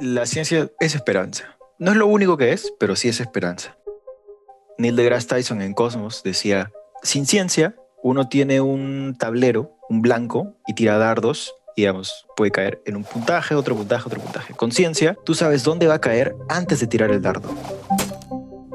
[0.00, 1.56] La ciencia es esperanza.
[1.78, 3.76] No es lo único que es, pero sí es esperanza.
[4.78, 6.72] Neil deGrasse Tyson en Cosmos decía,
[7.02, 12.96] sin ciencia, uno tiene un tablero, un blanco, y tira dardos, digamos, puede caer en
[12.96, 14.54] un puntaje, otro puntaje, otro puntaje.
[14.54, 17.50] Con ciencia, tú sabes dónde va a caer antes de tirar el dardo.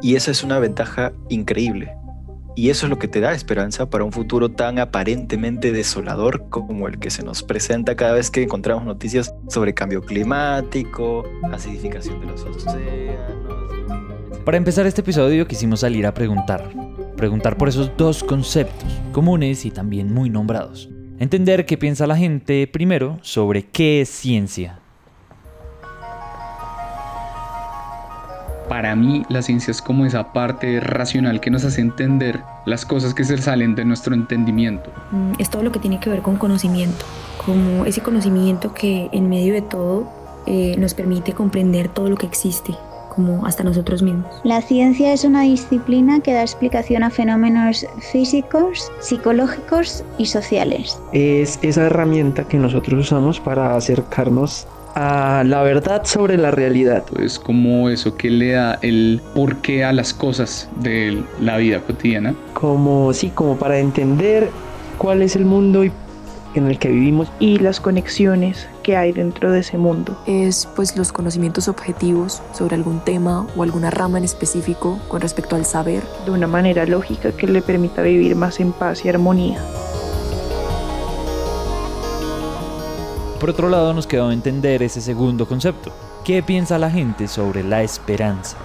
[0.02, 1.99] Y esa es una ventaja increíble.
[2.60, 6.90] Y eso es lo que te da esperanza para un futuro tan aparentemente desolador como
[6.90, 12.26] el que se nos presenta cada vez que encontramos noticias sobre cambio climático, acidificación de
[12.26, 14.40] los océanos.
[14.44, 16.70] Para empezar este episodio quisimos salir a preguntar.
[17.16, 20.90] Preguntar por esos dos conceptos, comunes y también muy nombrados.
[21.18, 24.80] Entender qué piensa la gente primero sobre qué es ciencia
[28.70, 33.16] Para mí la ciencia es como esa parte racional que nos hace entender las cosas
[33.16, 34.92] que se salen de nuestro entendimiento.
[35.12, 37.04] Mm, es todo lo que tiene que ver con conocimiento,
[37.44, 40.08] como ese conocimiento que en medio de todo
[40.46, 42.76] eh, nos permite comprender todo lo que existe,
[43.16, 44.28] como hasta nosotros mismos.
[44.44, 51.00] La ciencia es una disciplina que da explicación a fenómenos físicos, psicológicos y sociales.
[51.12, 57.04] Es esa herramienta que nosotros usamos para acercarnos a la verdad sobre la realidad.
[57.20, 62.36] Es como eso que le da el porqué a las cosas de la vida cotidiana.
[62.54, 64.50] Como sí, como para entender
[64.98, 65.84] cuál es el mundo
[66.56, 70.18] en el que vivimos y las conexiones que hay dentro de ese mundo.
[70.26, 75.56] Es pues los conocimientos objetivos sobre algún tema o alguna rama en específico con respecto
[75.56, 76.04] al saber.
[76.26, 79.60] De una manera lógica que le permita vivir más en paz y armonía.
[83.40, 85.94] Por otro lado, nos quedó entender ese segundo concepto.
[86.26, 88.58] ¿Qué piensa la gente sobre la esperanza?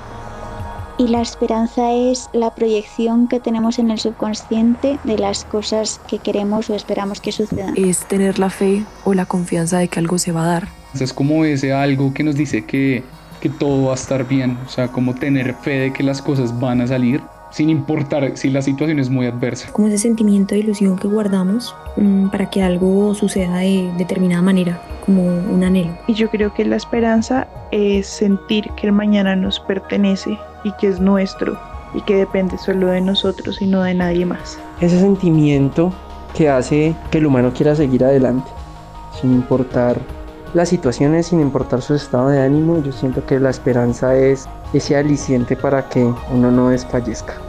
[0.99, 6.19] Y la esperanza es la proyección que tenemos en el subconsciente de las cosas que
[6.19, 7.75] queremos o esperamos que sucedan.
[7.77, 10.69] Es tener la fe o la confianza de que algo se va a dar.
[10.99, 13.05] Es como ese algo que nos dice que,
[13.41, 16.59] que todo va a estar bien, o sea, como tener fe de que las cosas
[16.59, 17.23] van a salir
[17.55, 19.71] sin importar si la situación es muy adversa.
[19.71, 24.83] Como ese sentimiento de ilusión que guardamos mm, para que algo suceda de determinada manera,
[25.07, 25.97] como un anhelo.
[26.09, 30.89] Y yo creo que la esperanza es sentir que el mañana nos pertenece y que
[30.89, 31.57] es nuestro
[31.95, 34.59] y que depende solo de nosotros y no de nadie más.
[34.81, 35.93] Ese sentimiento
[36.37, 38.51] que hace que el humano quiera seguir adelante,
[39.21, 39.97] sin importar
[40.55, 44.97] las situaciones, sin importar su estado de ánimo, yo siento que la esperanza es ese
[44.97, 47.44] aliciente para que uno no desfallezca.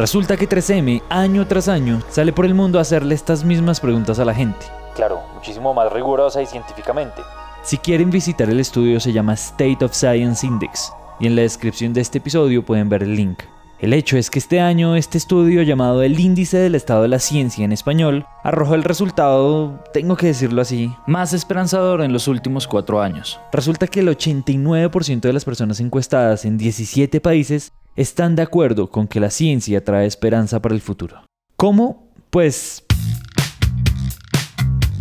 [0.00, 4.18] Resulta que 3M, año tras año, sale por el mundo a hacerle estas mismas preguntas
[4.18, 4.64] a la gente.
[4.94, 7.20] Claro, muchísimo más rigurosa y científicamente.
[7.62, 10.90] Si quieren visitar el estudio se llama State of Science Index
[11.20, 13.42] y en la descripción de este episodio pueden ver el link.
[13.78, 17.18] El hecho es que este año este estudio llamado el Índice del Estado de la
[17.18, 22.66] Ciencia en español arrojó el resultado, tengo que decirlo así, más esperanzador en los últimos
[22.66, 23.38] cuatro años.
[23.52, 29.08] Resulta que el 89% de las personas encuestadas en 17 países están de acuerdo con
[29.08, 31.22] que la ciencia trae esperanza para el futuro.
[31.56, 32.08] ¿Cómo?
[32.30, 32.84] Pues...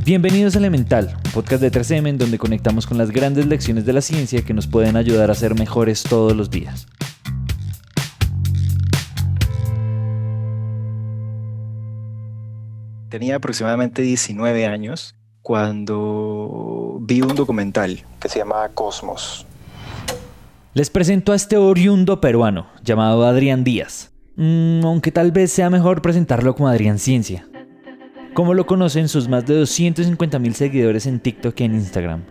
[0.03, 4.01] Bienvenidos a Elemental, podcast de 3M en donde conectamos con las grandes lecciones de la
[4.01, 6.87] ciencia que nos pueden ayudar a ser mejores todos los días.
[13.09, 19.45] Tenía aproximadamente 19 años cuando vi un documental que se llama Cosmos.
[20.75, 26.03] Les presento a este oriundo peruano llamado Adrián Díaz, mm, aunque tal vez sea mejor
[26.03, 27.47] presentarlo como Adrián Ciencia.
[28.35, 32.23] Como lo conocen sus más de 250 mil seguidores en TikTok y en Instagram.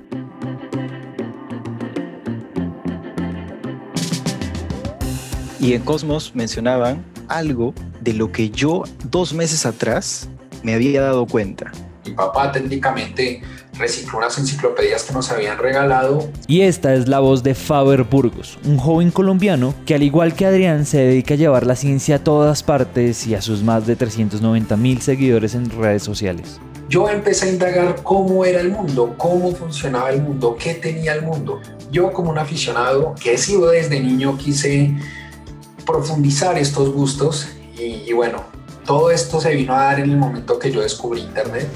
[5.58, 10.30] Y en Cosmos mencionaban algo de lo que yo dos meses atrás
[10.62, 11.72] me había dado cuenta.
[12.06, 13.42] Mi papá técnicamente
[13.78, 16.28] recicló unas enciclopedias que nos habían regalado.
[16.46, 20.46] Y esta es la voz de Faber Burgos, un joven colombiano que al igual que
[20.46, 23.96] Adrián se dedica a llevar la ciencia a todas partes y a sus más de
[23.96, 26.60] 390 mil seguidores en redes sociales.
[26.88, 31.22] Yo empecé a indagar cómo era el mundo, cómo funcionaba el mundo, qué tenía el
[31.22, 31.60] mundo.
[31.92, 34.96] Yo como un aficionado que he sido desde niño quise
[35.84, 37.48] profundizar estos gustos
[37.78, 38.42] y, y bueno,
[38.86, 41.68] todo esto se vino a dar en el momento que yo descubrí Internet.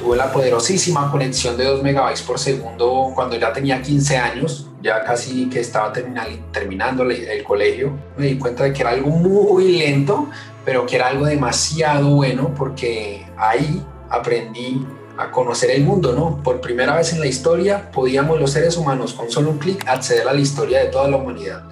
[0.00, 5.04] Tuve la poderosísima conexión de 2 megabytes por segundo cuando ya tenía 15 años, ya
[5.04, 7.92] casi que estaba terminando el colegio.
[8.16, 10.28] Me di cuenta de que era algo muy lento,
[10.64, 14.86] pero que era algo demasiado bueno porque ahí aprendí
[15.18, 16.42] a conocer el mundo, ¿no?
[16.42, 20.26] Por primera vez en la historia podíamos los seres humanos con solo un clic acceder
[20.26, 21.62] a la historia de toda la humanidad.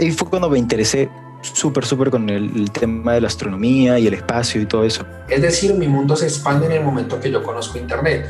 [0.00, 1.08] Y fue cuando me interesé
[1.42, 5.04] súper, súper con el, el, tema de la astronomía y el espacio y todo eso.
[5.28, 8.26] Es decir, mi mundo se expande en el momento que yo conozco Internet.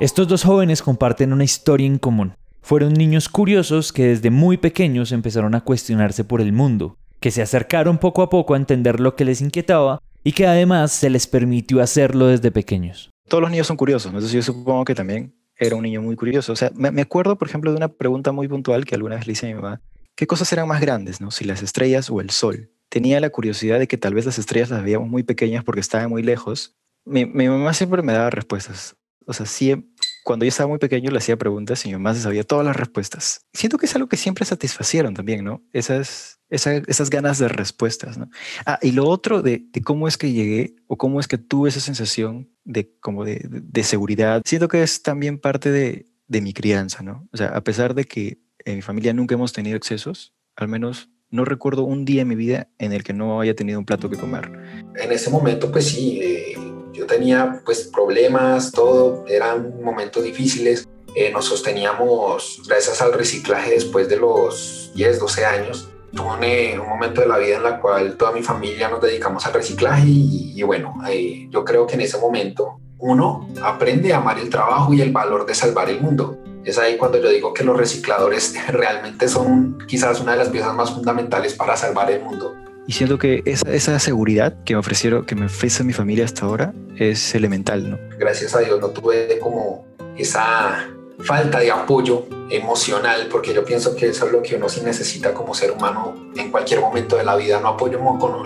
[0.00, 2.34] Estos dos jóvenes comparten una historia en común.
[2.62, 7.42] Fueron niños curiosos que desde muy pequeños empezaron a cuestionarse por el mundo, que se
[7.42, 11.26] acercaron poco a poco a entender lo que les inquietaba y que además se les
[11.26, 13.10] permitió hacerlo desde pequeños.
[13.28, 16.52] Todos los niños son curiosos, entonces yo supongo que también era un niño muy curioso.
[16.52, 19.32] O sea, me, acuerdo, por ejemplo, de una pregunta muy puntual que alguna vez le
[19.32, 19.80] hice a mi mamá.
[20.16, 21.30] ¿Qué cosas eran más grandes, no?
[21.30, 22.70] Si las estrellas o el sol.
[22.88, 26.10] Tenía la curiosidad de que tal vez las estrellas las veíamos muy pequeñas porque estaban
[26.10, 26.76] muy lejos.
[27.04, 28.96] Mi, mi mamá siempre me daba respuestas.
[29.26, 29.90] O sea, siempre,
[30.24, 33.46] cuando yo estaba muy pequeño le hacía preguntas y mi mamá sabía todas las respuestas.
[33.52, 35.62] Siento que es algo que siempre satisfacieron también, ¿no?
[35.72, 38.30] Esas, esas, esas ganas de respuestas, ¿no?
[38.64, 41.68] Ah, y lo otro de, de, cómo es que llegué o cómo es que tuve
[41.68, 46.52] esa sensación de como de, de, seguridad, siento que es también parte de, de mi
[46.52, 47.28] crianza, ¿no?
[47.32, 51.10] O sea, a pesar de que en mi familia nunca hemos tenido excesos, al menos
[51.30, 54.08] no recuerdo un día en mi vida en el que no haya tenido un plato
[54.08, 54.50] que comer.
[54.96, 56.56] En ese momento, pues sí, eh,
[56.92, 60.88] yo tenía pues problemas, todo, eran momentos difíciles.
[61.16, 65.88] Eh, nos sosteníamos gracias al reciclaje después de los 10, 12 años.
[66.14, 69.52] Tuve un, momento de la vida en la cual toda mi familia nos dedicamos al
[69.52, 74.48] reciclaje y, bueno, eh, yo creo que en ese momento uno aprende a amar el
[74.48, 76.38] trabajo y el valor de salvar el mundo.
[76.64, 80.74] Es ahí cuando yo digo que los recicladores realmente son quizás una de las piezas
[80.74, 82.54] más fundamentales para salvar el mundo.
[82.86, 86.44] Y siento que esa, esa seguridad que me ofrecieron, que me ofrece mi familia hasta
[86.44, 87.98] ahora, es elemental, ¿no?
[88.18, 89.86] Gracias a Dios no tuve como
[90.16, 90.86] esa
[91.18, 95.32] falta de apoyo emocional, porque yo pienso que eso es lo que uno sí necesita
[95.32, 97.98] como ser humano en cualquier momento de la vida, no apoyo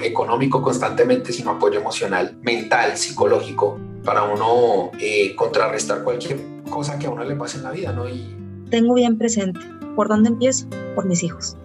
[0.02, 6.38] económico constantemente, sino apoyo emocional, mental, psicológico, para uno eh, contrarrestar cualquier
[6.70, 8.08] cosa que a uno le pase en la vida, ¿no?
[8.08, 8.34] Y...
[8.70, 9.60] Tengo bien presente,
[9.96, 10.66] ¿por dónde empiezo?
[10.94, 11.56] Por mis hijos.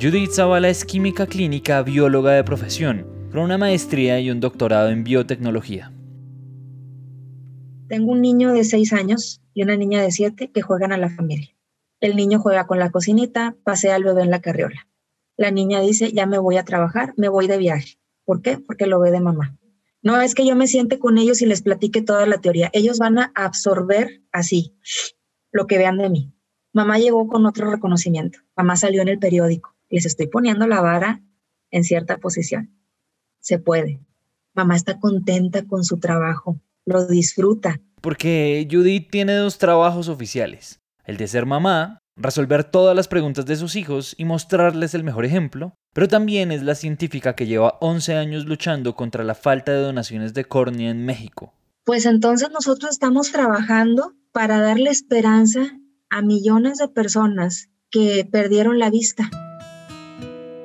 [0.00, 5.04] Judith Zavala es química clínica, bióloga de profesión, con una maestría y un doctorado en
[5.04, 5.92] biotecnología.
[7.88, 11.10] Tengo un niño de 6 años y una niña de 7 que juegan a la
[11.10, 11.54] familia.
[12.00, 14.88] El niño juega con la cocinita, pasea al bebé en la carriola.
[15.36, 17.98] La niña dice, ya me voy a trabajar, me voy de viaje.
[18.24, 18.58] ¿Por qué?
[18.58, 19.58] Porque lo ve de mamá.
[20.02, 22.70] No es que yo me siente con ellos y les platique toda la teoría.
[22.72, 24.76] Ellos van a absorber así
[25.52, 26.32] lo que vean de mí.
[26.72, 28.38] Mamá llegó con otro reconocimiento.
[28.56, 31.20] Mamá salió en el periódico les estoy poniendo la vara
[31.70, 32.70] en cierta posición.
[33.40, 34.00] Se puede.
[34.54, 37.80] Mamá está contenta con su trabajo, lo disfruta.
[38.00, 40.80] Porque Judith tiene dos trabajos oficiales.
[41.04, 45.24] El de ser mamá, resolver todas las preguntas de sus hijos y mostrarles el mejor
[45.24, 49.80] ejemplo, pero también es la científica que lleva 11 años luchando contra la falta de
[49.80, 51.52] donaciones de córnea en México.
[51.84, 55.78] Pues entonces nosotros estamos trabajando para darle esperanza
[56.08, 59.30] a millones de personas que perdieron la vista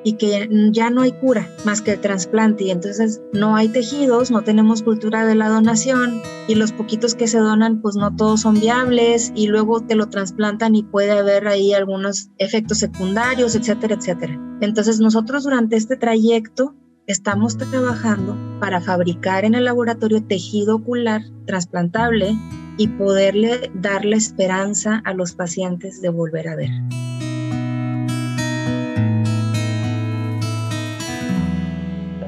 [0.06, 4.30] y que ya no hay cura más que el trasplante y entonces no hay tejidos,
[4.30, 8.42] no tenemos cultura de la donación y los poquitos que se donan pues no todos
[8.42, 13.96] son viables y luego te lo trasplantan y puede haber ahí algunos efectos secundarios, etcétera,
[13.96, 14.40] etcétera.
[14.60, 16.76] Entonces nosotros durante este trayecto
[17.08, 22.38] estamos trabajando para fabricar en el laboratorio tejido ocular trasplantable
[22.78, 26.70] y poderle dar la esperanza a los pacientes de volver a ver.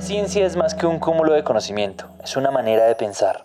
[0.08, 3.44] Ciencia es más que un cúmulo de conocimiento, es una manera de pensar.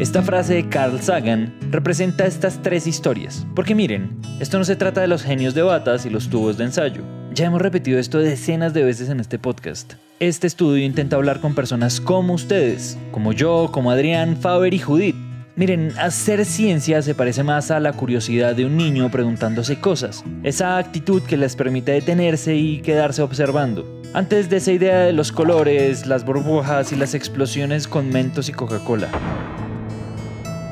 [0.00, 5.02] Esta frase de Carl Sagan representa estas tres historias, porque miren, esto no se trata
[5.02, 7.02] de los genios de batas y los tubos de ensayo.
[7.34, 9.92] Ya hemos repetido esto decenas de veces en este podcast.
[10.18, 15.25] Este estudio intenta hablar con personas como ustedes, como yo, como Adrián, Faber y Judith,
[15.56, 20.76] Miren, hacer ciencia se parece más a la curiosidad de un niño preguntándose cosas, esa
[20.76, 24.02] actitud que les permite detenerse y quedarse observando.
[24.12, 28.52] Antes de esa idea de los colores, las burbujas y las explosiones con mentos y
[28.52, 29.08] Coca-Cola.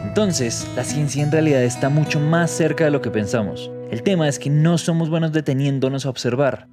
[0.04, 3.70] Entonces, la ciencia en realidad está mucho más cerca de lo que pensamos.
[3.90, 6.68] El tema es que no somos buenos deteniéndonos a observar.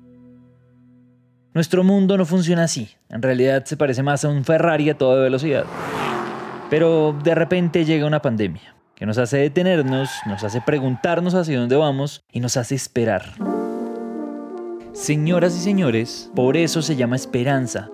[1.54, 2.90] Nuestro mundo no funciona así.
[3.10, 5.64] En realidad se parece más a un Ferrari a toda velocidad.
[6.72, 11.76] Pero de repente llega una pandemia que nos hace detenernos, nos hace preguntarnos hacia dónde
[11.76, 13.26] vamos y nos hace esperar.
[14.94, 17.90] Señoras y señores, por eso se llama esperanza,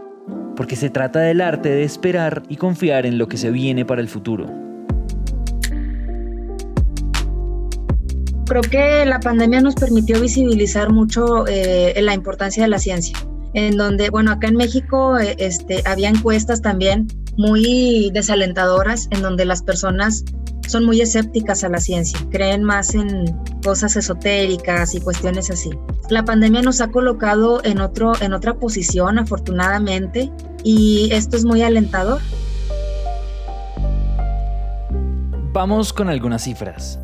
[0.56, 4.00] porque se trata del arte de esperar y confiar en lo que se viene para
[4.00, 4.46] el futuro.
[8.46, 13.18] Creo que la pandemia nos permitió visibilizar mucho eh, la importancia de la ciencia,
[13.56, 19.46] en donde, bueno, acá en México eh, este, había encuestas también muy desalentadoras en donde
[19.46, 20.25] las personas
[20.67, 23.25] son muy escépticas a la ciencia, creen más en,
[23.63, 25.70] cosas esotéricas y cuestiones así.
[26.10, 30.32] La pandemia nos ha colocado en, otro, en otra posición, afortunadamente,
[30.63, 32.22] y esto es muy alentador.
[35.51, 37.00] Vamos con algunas cifras.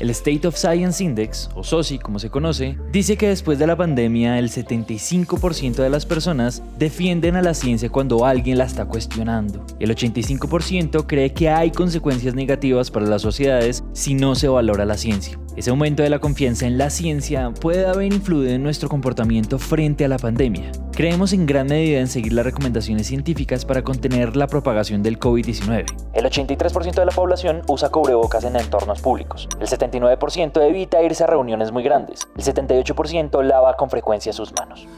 [0.00, 3.76] El State of Science Index, o SOSI como se conoce, dice que después de la
[3.76, 9.64] pandemia el 75% de las personas defienden a la ciencia cuando alguien la está cuestionando.
[9.78, 14.98] El 85% cree que hay consecuencias negativas para las sociedades si no se valora la
[14.98, 15.38] ciencia.
[15.56, 20.04] Ese aumento de la confianza en la ciencia puede haber influido en nuestro comportamiento frente
[20.04, 20.72] a la pandemia.
[20.90, 25.86] Creemos en gran medida en seguir las recomendaciones científicas para contener la propagación del COVID-19.
[26.12, 29.48] El 83% de la población usa cubrebocas en entornos públicos.
[29.60, 32.28] El 79% evita irse a reuniones muy grandes.
[32.36, 34.88] El 78% lava con frecuencia sus manos.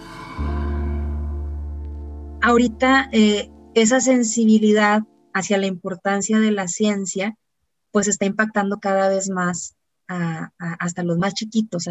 [2.41, 5.03] Ahorita eh, esa sensibilidad
[5.35, 7.37] hacia la importancia de la ciencia
[7.97, 9.75] pues está impactando cada vez más
[10.07, 11.89] hasta los más chiquitos.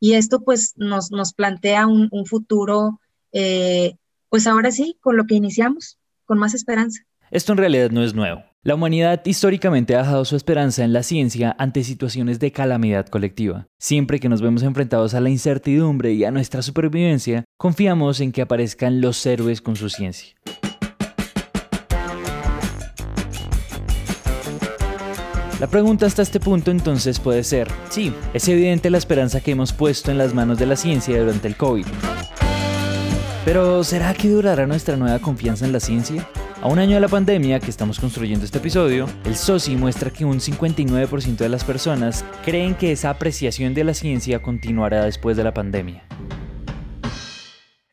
[0.00, 2.98] Y esto pues nos, nos plantea un, futuro
[3.30, 3.94] eh,
[4.30, 7.02] pues ahora sí, con lo que iniciamos, con más esperanza.
[7.30, 8.42] Esto en realidad no es nuevo.
[8.64, 13.68] La humanidad históricamente ha dejado su esperanza en la ciencia ante situaciones de calamidad colectiva.
[13.78, 18.42] Siempre que nos vemos enfrentados a la incertidumbre y a nuestra supervivencia, confiamos en que
[18.42, 20.34] aparezcan los héroes con su ciencia.
[25.64, 29.72] La pregunta hasta este punto entonces puede ser, sí, es evidente la esperanza que hemos
[29.72, 31.86] puesto en las manos de la ciencia durante el COVID.
[33.46, 36.28] Pero ¿será que durará nuestra nueva confianza en la ciencia?
[36.60, 40.26] A un año de la pandemia que estamos construyendo este episodio, el SOSI muestra que
[40.26, 45.44] un 59% de las personas creen que esa apreciación de la ciencia continuará después de
[45.44, 46.06] la pandemia.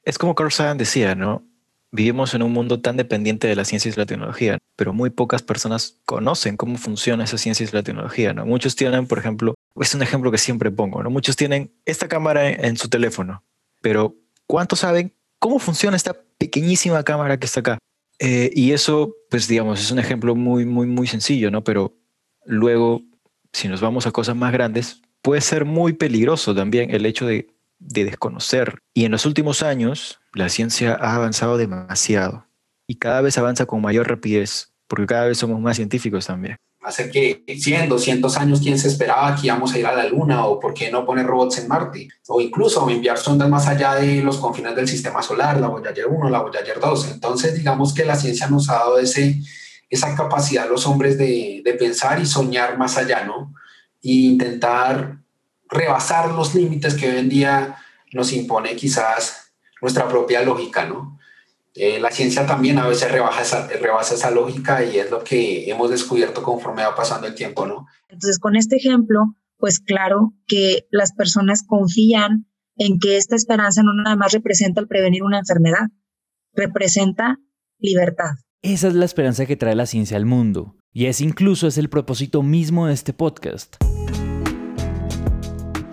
[0.03, 1.45] Es como Carl Sagan decía, ¿no?
[1.91, 5.41] Vivimos en un mundo tan dependiente de la ciencia y la tecnología, pero muy pocas
[5.41, 8.45] personas conocen cómo funciona esa ciencia y la tecnología, ¿no?
[8.45, 11.09] Muchos tienen, por ejemplo, es un ejemplo que siempre pongo, ¿no?
[11.09, 13.43] Muchos tienen esta cámara en su teléfono,
[13.81, 14.15] pero
[14.47, 17.77] ¿cuántos saben cómo funciona esta pequeñísima cámara que está acá.
[18.19, 21.63] Eh, y eso, pues digamos, es un ejemplo muy, muy, muy sencillo, ¿no?
[21.63, 21.93] Pero
[22.45, 23.01] luego,
[23.51, 27.47] si nos vamos a cosas más grandes, puede ser muy peligroso también el hecho de,
[27.81, 28.79] de desconocer.
[28.93, 32.47] Y en los últimos años, la ciencia ha avanzado demasiado
[32.87, 37.11] y cada vez avanza con mayor rapidez, porque cada vez somos más científicos también hace
[37.11, 40.45] que 100, 200 años, ¿quién se esperaba que íbamos a ir a la Luna?
[40.45, 42.07] ¿O por qué no poner robots en Marte?
[42.27, 46.29] O incluso enviar sondas más allá de los confines del sistema solar, la Voyager 1,
[46.29, 47.11] la Voyager 2.
[47.11, 49.39] Entonces, digamos que la ciencia nos ha dado ese,
[49.89, 53.53] esa capacidad a los hombres de, de pensar y soñar más allá, ¿no?
[54.01, 55.17] E intentar
[55.71, 57.75] rebasar los límites que hoy en día
[58.13, 61.17] nos impone quizás nuestra propia lógica, ¿no?
[61.73, 65.69] Eh, la ciencia también a veces rebaja esa, rebasa esa lógica y es lo que
[65.69, 67.87] hemos descubierto conforme va pasando el tiempo, ¿no?
[68.09, 73.93] Entonces, con este ejemplo, pues claro que las personas confían en que esta esperanza no
[73.93, 75.87] nada más representa el prevenir una enfermedad,
[76.53, 77.37] representa
[77.79, 78.31] libertad.
[78.61, 81.89] Esa es la esperanza que trae la ciencia al mundo, y es incluso es el
[81.89, 83.77] propósito mismo de este podcast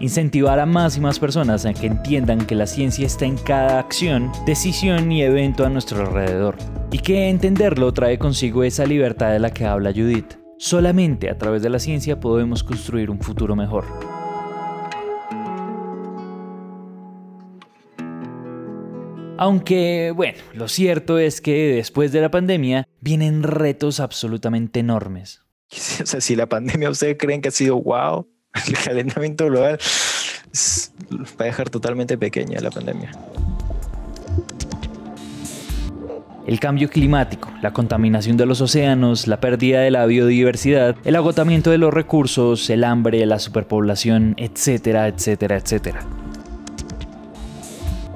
[0.01, 3.79] incentivar a más y más personas a que entiendan que la ciencia está en cada
[3.79, 6.57] acción, decisión y evento a nuestro alrededor,
[6.91, 10.39] y que entenderlo trae consigo esa libertad de la que habla Judith.
[10.59, 13.85] Solamente a través de la ciencia podemos construir un futuro mejor.
[19.41, 25.43] Aunque, bueno, lo cierto es que después de la pandemia vienen retos absolutamente enormes.
[26.03, 28.27] O sea, si la pandemia ustedes creen que ha sido wow,
[28.69, 29.79] el calentamiento global
[31.41, 33.11] va a dejar totalmente pequeña la pandemia.
[36.47, 41.71] El cambio climático, la contaminación de los océanos, la pérdida de la biodiversidad, el agotamiento
[41.71, 46.01] de los recursos, el hambre, la superpoblación, etcétera, etcétera, etcétera.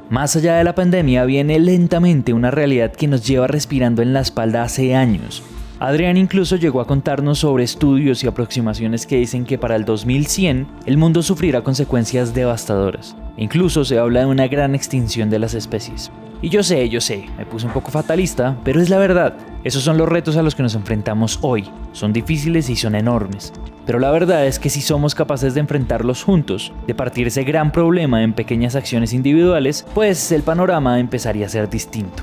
[0.08, 4.20] Más allá de la pandemia viene lentamente una realidad que nos lleva respirando en la
[4.20, 5.42] espalda hace años,
[5.84, 10.68] Adrián incluso llegó a contarnos sobre estudios y aproximaciones que dicen que para el 2100
[10.86, 13.16] el mundo sufrirá consecuencias devastadoras.
[13.36, 16.12] Incluso se habla de una gran extinción de las especies.
[16.40, 19.34] Y yo sé, yo sé, me puse un poco fatalista, pero es la verdad.
[19.64, 21.68] Esos son los retos a los que nos enfrentamos hoy.
[21.90, 23.52] Son difíciles y son enormes.
[23.84, 27.72] Pero la verdad es que si somos capaces de enfrentarlos juntos, de partir ese gran
[27.72, 32.22] problema en pequeñas acciones individuales, pues el panorama empezaría a ser distinto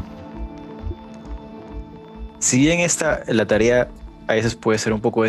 [2.40, 3.90] si bien esta, la tarea
[4.28, 5.24] a veces puede ser un poco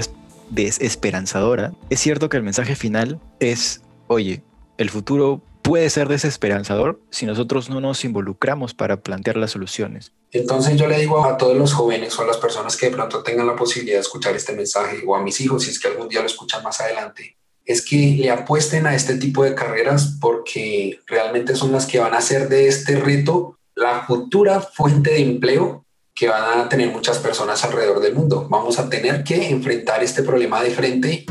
[0.50, 4.42] desesperanzadora, es cierto que el mensaje final es, oye,
[4.78, 10.12] el futuro puede ser desesperanzador si nosotros no nos involucramos para plantear las soluciones.
[10.32, 13.22] Entonces yo le digo a todos los jóvenes o a las personas que de pronto
[13.22, 16.08] tengan la posibilidad de escuchar este mensaje o a mis hijos si es que algún
[16.08, 21.00] día lo escuchan más adelante, es que le apuesten a este tipo de carreras porque
[21.06, 25.84] realmente son las que van a hacer de este reto la futura fuente de empleo
[26.20, 28.46] que van a tener muchas personas alrededor del mundo.
[28.50, 31.24] Vamos a tener que enfrentar este problema de frente.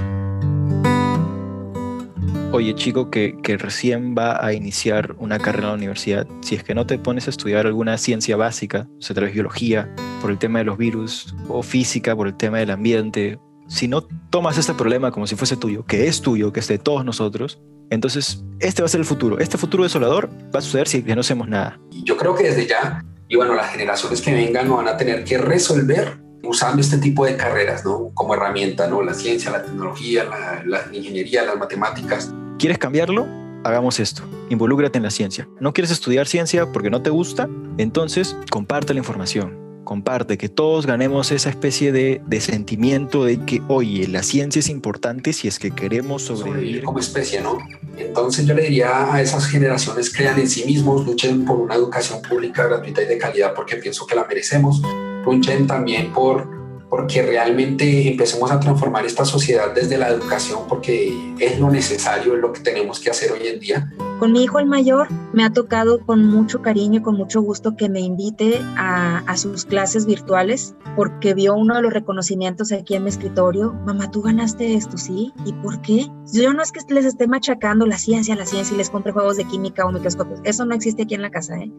[2.51, 6.63] Oye, chico, que, que, recién va a iniciar una carrera en la universidad, si es
[6.63, 10.31] que no te pones a estudiar alguna ciencia básica, o sea, tal vez biología, por
[10.31, 14.57] el tema de los virus, o física, por el tema del ambiente, si no tomas
[14.57, 18.43] este problema como si fuese tuyo, que es tuyo, que es de todos nosotros, entonces
[18.59, 19.37] este va a ser el futuro.
[19.37, 21.79] Este futuro desolador va a suceder si no hacemos nada.
[21.91, 25.23] Yo creo que desde ya y bueno, las generaciones que vengan no van a tener
[25.23, 28.09] que resolver usando este tipo de carreras, ¿no?
[28.15, 29.03] Como herramienta, ¿no?
[29.03, 30.25] La ciencia, la tecnología,
[30.65, 32.33] la, ingeniería, las matemáticas.
[32.57, 33.27] ¿Quieres cambiarlo?
[33.63, 34.23] Hagamos esto.
[34.49, 35.47] Involúcrate en la ciencia.
[35.59, 37.47] ¿No quieres estudiar ciencia porque no te gusta?
[37.77, 43.63] Entonces, comparte la información comparte, que todos ganemos esa especie de, de, sentimiento de que,
[43.67, 46.83] oye, la ciencia es importante si es que queremos sobrevivir.
[46.83, 47.57] como especie, ¿no?
[47.97, 52.21] Entonces yo le diría a esas generaciones, crean en sí mismos, luchen por una educación
[52.21, 54.79] pública gratuita y de calidad porque pienso que la merecemos,
[55.25, 61.59] luchen también por porque realmente empecemos a transformar esta sociedad desde la educación, porque es
[61.59, 63.91] lo necesario, es lo que tenemos que hacer hoy en día.
[64.19, 67.75] Con mi hijo el mayor me ha tocado con mucho cariño y con mucho gusto
[67.75, 73.03] que me invite a, sus clases virtuales porque vio uno de los reconocimientos aquí en
[73.03, 73.73] mi escritorio.
[73.85, 75.31] Mamá, tú ganaste esto, ¿sí?
[75.45, 76.07] ¿Y por qué?
[76.33, 79.37] Yo no es que les esté machacando la ciencia, la ciencia y les compre juegos
[79.37, 80.41] de química o microscopios.
[80.43, 81.71] Eso no existe aquí en la casa, ¿eh?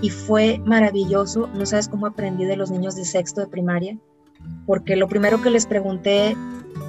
[0.00, 1.48] Y fue maravilloso.
[1.54, 3.98] No sabes cómo aprendí de los niños de sexto de primaria
[4.66, 6.36] porque lo primero que les pregunté,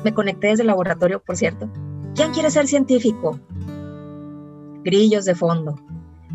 [0.03, 1.69] me conecté desde el laboratorio, por cierto,
[2.15, 3.39] ¿quién quiere ser científico?
[4.83, 5.75] Grillos de fondo.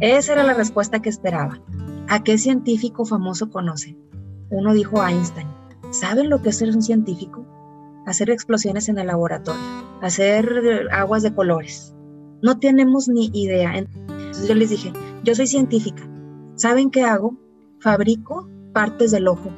[0.00, 1.60] Esa era la respuesta que esperaba.
[2.08, 3.96] ¿A qué científico famoso conoce?
[4.50, 5.48] Uno dijo Einstein.
[5.90, 7.46] ¿Saben lo que es ser un científico?
[8.06, 9.60] Hacer explosiones en el laboratorio,
[10.00, 11.94] hacer aguas de colores.
[12.42, 13.76] No tenemos ni idea.
[13.76, 14.92] Entonces yo les dije,
[15.24, 16.08] yo soy científica.
[16.54, 17.36] ¿Saben qué hago?
[17.80, 19.50] Fabrico partes del ojo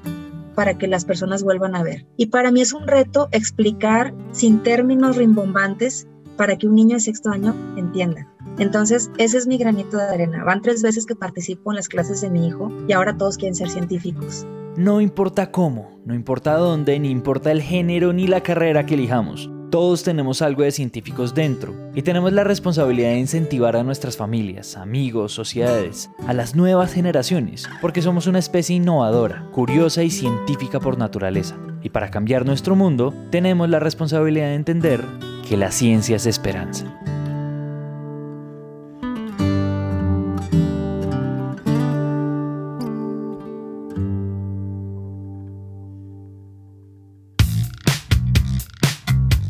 [0.55, 2.07] para que las personas vuelvan a ver.
[2.17, 6.09] Y para mí es un reto explicar sin términos rimbombantes
[6.41, 8.27] para que un niño de sexto año entienda.
[8.59, 10.43] Entonces, ese es mi granito de arena.
[10.43, 13.55] Van tres veces que participo en las clases de mi hijo y ahora todos quieren
[13.55, 14.47] ser científicos.
[14.75, 19.51] No importa cómo, no importa dónde, ni importa el género ni la carrera que elijamos.
[19.71, 24.79] Todos tenemos algo de científicos dentro y tenemos la responsabilidad de incentivar a nuestras familias,
[24.79, 30.97] amigos, sociedades, a las nuevas generaciones, porque somos una especie innovadora, curiosa y científica por
[30.97, 31.59] naturaleza.
[31.83, 35.05] Y para cambiar nuestro mundo, tenemos la responsabilidad de entender
[35.51, 36.85] que la ciencia es esperanza.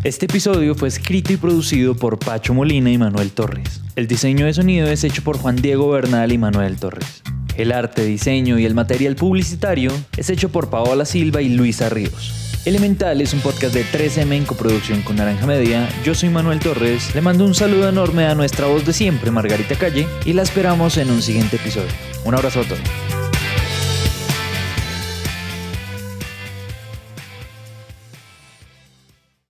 [0.03, 3.83] Este episodio fue escrito y producido por Pacho Molina y Manuel Torres.
[3.95, 7.23] El diseño de sonido es hecho por Juan Diego Bernal y Manuel Torres.
[7.59, 12.50] El arte, diseño y el material publicitario es hecho por Paola Silva y Luisa Ríos.
[12.67, 15.89] Elemental es un podcast de 3M en coproducción con Naranja Media.
[16.05, 17.15] Yo soy Manuel Torres.
[17.15, 20.99] Le mando un saludo enorme a nuestra voz de siempre, Margarita Calle, y la esperamos
[20.99, 21.89] en un siguiente episodio.
[22.23, 23.10] Un abrazo a todos.